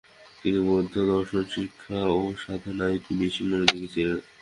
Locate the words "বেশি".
3.19-3.41